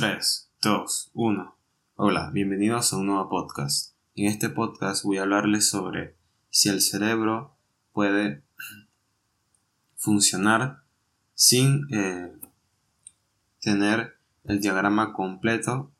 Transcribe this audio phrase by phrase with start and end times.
[0.00, 1.56] 3, 2, 1.
[1.96, 3.94] Hola, bienvenidos a un nuevo podcast.
[4.16, 6.14] En este podcast voy a hablarles sobre
[6.48, 7.54] si el cerebro
[7.92, 8.42] puede
[9.96, 10.78] funcionar
[11.34, 12.32] sin eh,
[13.60, 15.92] tener el diagrama completo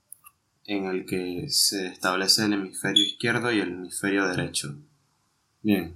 [0.64, 4.78] en el que se establece el hemisferio izquierdo y el hemisferio derecho.
[5.60, 5.94] Bien.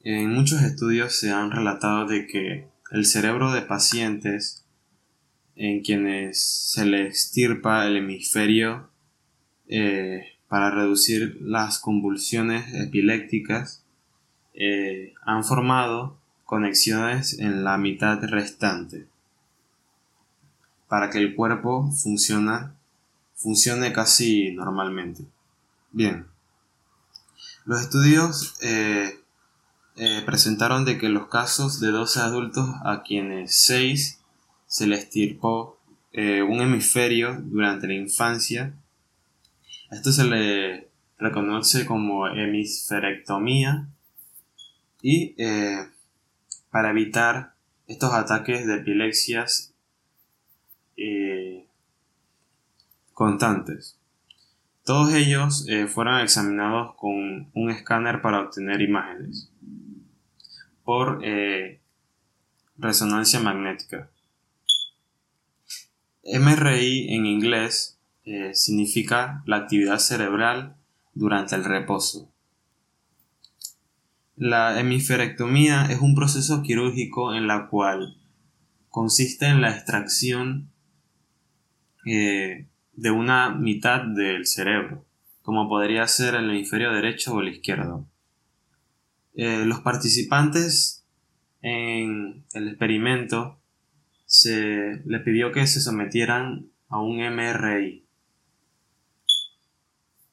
[0.00, 4.64] En muchos estudios se han relatado de que el cerebro de pacientes
[5.60, 8.88] en quienes se le extirpa el hemisferio
[9.68, 13.84] eh, para reducir las convulsiones epilépticas
[14.54, 19.06] eh, han formado conexiones en la mitad restante
[20.88, 22.72] para que el cuerpo funcione
[23.92, 25.24] casi normalmente.
[25.92, 26.26] Bien,
[27.66, 29.20] los estudios eh,
[30.24, 34.19] presentaron de que los casos de 12 adultos a quienes 6
[34.70, 35.80] se le estirpó
[36.12, 38.72] eh, un hemisferio durante la infancia.
[39.90, 43.88] Esto se le reconoce como hemisferectomía
[45.02, 45.88] y eh,
[46.70, 47.54] para evitar
[47.88, 49.74] estos ataques de epilepsias
[50.96, 51.66] eh,
[53.12, 53.98] constantes.
[54.84, 59.50] Todos ellos fueron examinados con un escáner para obtener imágenes
[60.84, 61.22] por
[62.78, 64.08] resonancia magnética.
[66.24, 70.76] MRI en inglés eh, significa la actividad cerebral
[71.14, 72.30] durante el reposo.
[74.36, 78.16] La hemisferectomía es un proceso quirúrgico en la cual
[78.88, 80.70] consiste en la extracción
[82.06, 85.04] eh, de una mitad del cerebro,
[85.42, 88.06] como podría ser el hemisferio derecho o el izquierdo.
[89.34, 91.04] Eh, los participantes
[91.62, 93.59] en el experimento
[94.30, 98.06] se le pidió que se sometieran a un MRI.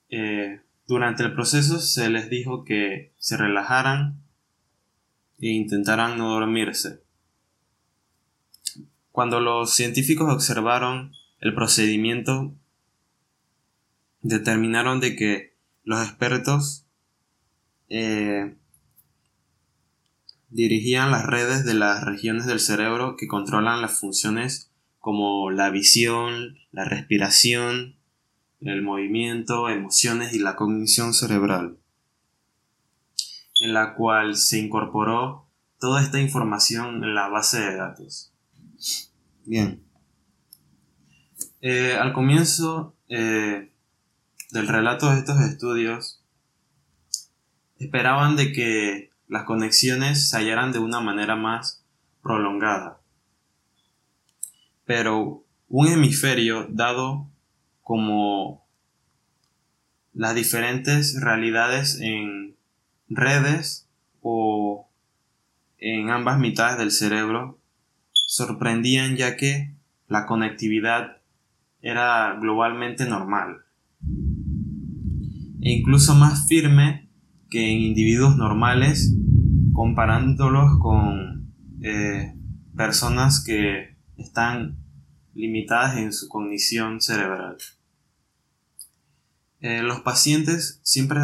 [0.10, 4.22] Eh, durante el proceso se les dijo que se relajaran
[5.40, 7.02] e intentaran no dormirse.
[9.12, 12.54] Cuando los científicos observaron el procedimiento,
[14.22, 16.86] determinaron de que los expertos
[17.90, 18.56] eh,
[20.58, 26.58] dirigían las redes de las regiones del cerebro que controlan las funciones como la visión,
[26.72, 27.96] la respiración,
[28.62, 31.78] el movimiento, emociones y la cognición cerebral,
[33.60, 35.48] en la cual se incorporó
[35.80, 38.34] toda esta información en la base de datos.
[39.46, 39.84] Bien.
[41.62, 43.72] Eh, al comienzo eh,
[44.50, 46.24] del relato de estos estudios,
[47.78, 51.84] esperaban de que las conexiones se hallaran de una manera más
[52.22, 53.00] prolongada.
[54.86, 57.28] Pero un hemisferio dado
[57.82, 58.66] como
[60.14, 62.56] las diferentes realidades en
[63.10, 63.88] redes
[64.22, 64.90] o
[65.78, 67.60] en ambas mitades del cerebro
[68.14, 69.74] sorprendían ya que
[70.08, 71.18] la conectividad
[71.82, 73.64] era globalmente normal
[75.62, 77.10] e incluso más firme
[77.50, 79.16] que en individuos normales
[79.78, 82.34] comparándolos con eh,
[82.76, 84.76] personas que están
[85.36, 87.58] limitadas en su cognición cerebral.
[89.62, 91.20] Eh, los pacientes siempre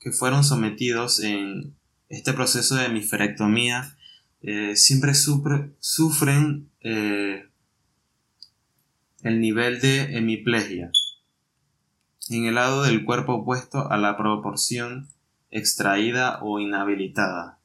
[0.00, 1.76] que fueron sometidos en
[2.08, 3.96] este proceso de hemisferectomía
[4.42, 7.48] eh, siempre sufren el
[9.22, 10.90] nivel de hemiplegia
[12.28, 15.10] en el lado del cuerpo opuesto a la proporción
[15.52, 17.60] extraída o inhabilitada.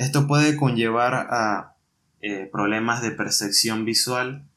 [0.00, 1.76] Esto puede conllevar a
[2.22, 4.48] eh, problemas de percepción visual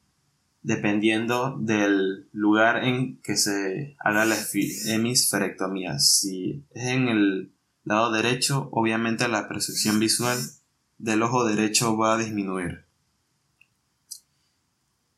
[0.62, 4.38] dependiendo del lugar en que se haga la
[4.86, 5.98] hemisferectomía.
[5.98, 7.52] Si es en el
[7.84, 10.38] lado derecho, obviamente la percepción visual
[10.96, 12.86] del ojo derecho va a disminuir.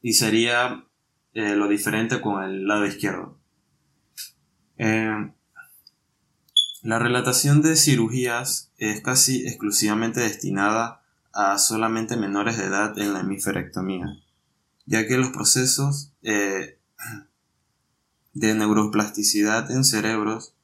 [0.03, 0.87] Y sería
[1.35, 3.39] eh, lo diferente con el lado izquierdo.
[4.77, 5.31] Eh,
[6.87, 11.03] la relatación de cirugías es casi exclusivamente destinada
[11.33, 14.07] a solamente menores de edad en la hemisferectomía,
[14.85, 16.79] ya que los procesos eh,
[18.35, 20.55] de neuroplasticidad en cerebros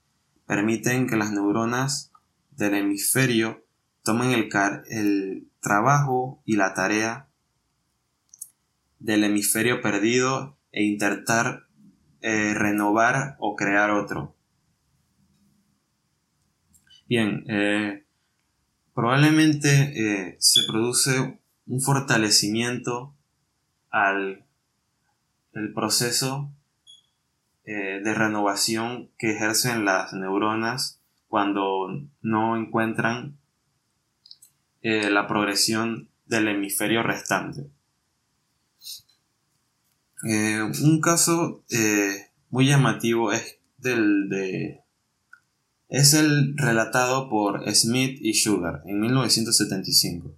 [0.47, 2.13] permiten que las neuronas
[2.53, 3.65] del hemisferio
[4.05, 4.49] tomen el,
[4.91, 7.27] el trabajo y la tarea
[9.01, 11.67] del hemisferio perdido e intentar
[12.21, 14.37] eh, renovar o crear otro.
[17.15, 18.07] Bien, eh,
[18.95, 23.15] probablemente eh, se produce un fortalecimiento
[23.91, 24.47] al
[25.53, 26.51] el proceso
[27.67, 31.89] eh, de renovación que ejercen las neuronas cuando
[32.23, 33.37] no encuentran
[34.81, 37.67] la progresión del hemisferio restante.
[40.23, 41.63] Un caso
[42.49, 44.82] muy llamativo es del de
[45.93, 50.35] es el relatado por Smith y Sugar en 1975.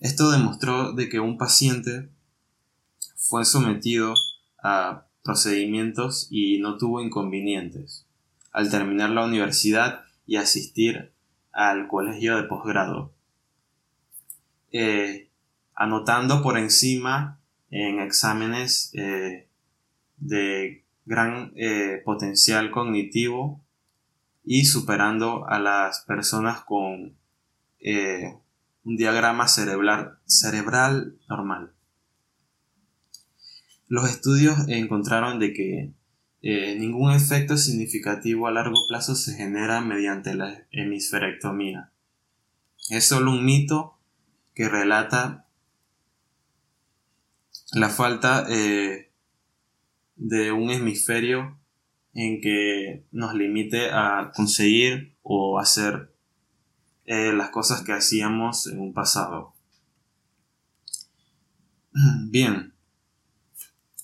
[0.00, 2.10] Esto demostró de que un paciente
[3.16, 4.12] fue sometido
[4.62, 8.04] a procedimientos y no tuvo inconvenientes
[8.52, 11.10] al terminar la universidad y asistir
[11.52, 13.14] al colegio de posgrado,
[14.72, 15.30] eh,
[15.74, 17.40] anotando por encima
[17.70, 19.48] en exámenes eh,
[20.18, 23.62] de gran eh, potencial cognitivo
[24.44, 27.16] y superando a las personas con
[28.84, 31.72] un diagrama cerebral, cerebral normal.
[33.88, 35.92] Los estudios encontraron de que
[36.40, 41.92] eh, ningún efecto significativo a largo plazo se genera mediante la hemisferectomía.
[42.90, 43.98] Es solo un mito
[44.54, 45.46] que relata
[47.72, 49.10] la falta eh,
[50.16, 51.58] de un hemisferio
[52.14, 56.12] en que nos limite a conseguir o hacer
[57.06, 59.54] eh, las cosas que hacíamos en un pasado.
[62.30, 62.74] Bien,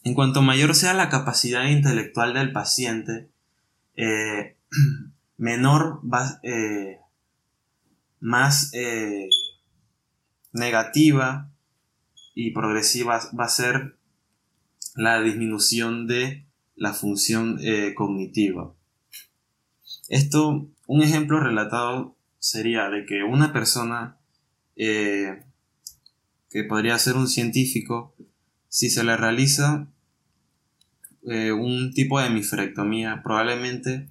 [0.05, 3.28] en cuanto mayor sea la capacidad intelectual del paciente,
[3.94, 4.56] eh,
[5.37, 6.99] menor va, eh,
[8.20, 8.72] más
[10.52, 11.50] negativa
[12.34, 13.96] y progresiva va a ser
[14.96, 16.48] la disminución de
[16.78, 17.58] la función
[17.94, 18.75] cognitiva.
[20.08, 24.16] Esto, un ejemplo relatado sería de que una persona
[26.50, 28.14] que podría ser un científico,
[28.69, 29.88] si se le realiza
[31.30, 34.08] eh, un tipo de hemisferectomía, probablemente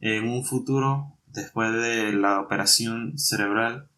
[0.00, 3.88] en un futuro, después de la operación cerebral,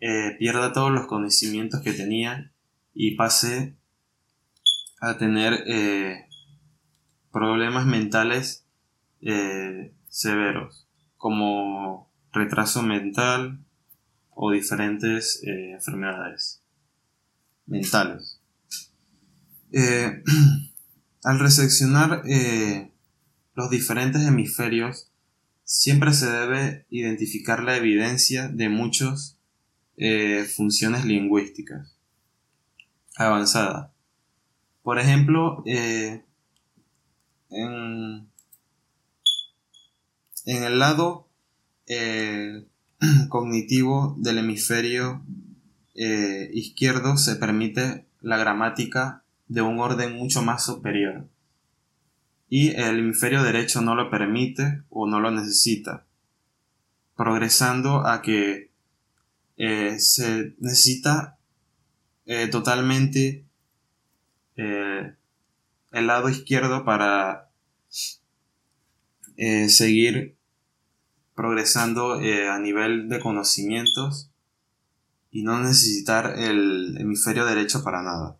[0.00, 2.52] eh, pierda todos los conocimientos que tenía
[2.94, 3.76] y pase
[5.00, 6.26] a tener eh,
[7.32, 8.66] problemas mentales
[10.08, 13.60] severos, como retraso mental
[14.30, 16.62] o diferentes enfermedades
[17.66, 18.40] mentales.
[21.22, 22.90] Al reseccionar eh,
[23.54, 25.10] los diferentes hemisferios,
[25.64, 29.38] siempre se debe identificar la evidencia de muchas
[29.96, 31.94] eh, funciones lingüísticas
[33.16, 33.90] avanzadas.
[34.82, 36.24] Por ejemplo, eh,
[37.50, 38.28] en,
[40.46, 41.28] en, el lado
[43.28, 45.22] cognitivo del hemisferio
[46.52, 51.28] izquierdo se permite la gramática de un orden mucho más superior.
[52.48, 56.04] Y el hemisferio derecho no lo permite o no lo necesita,
[57.16, 58.70] progresando a que
[59.56, 61.38] eh, se necesita
[62.26, 63.44] eh, totalmente
[64.56, 65.14] eh,
[65.92, 67.50] el lado izquierdo para
[69.36, 70.36] seguir
[71.34, 74.30] progresando a nivel de conocimientos
[75.30, 78.36] y no necesitar el hemisferio derecho para nada.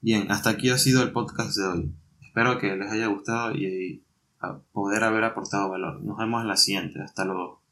[0.00, 1.94] Bien, hasta aquí ha sido el podcast de hoy.
[2.20, 4.04] Espero que les haya gustado y
[4.72, 6.02] poder haber aportado valor.
[6.02, 7.00] Nos vemos en la siguiente.
[7.02, 7.62] Hasta luego.